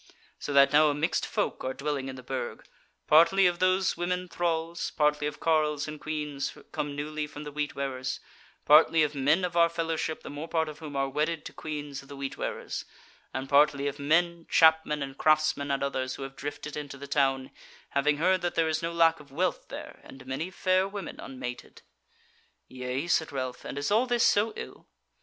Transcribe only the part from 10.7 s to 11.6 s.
whom are wedded to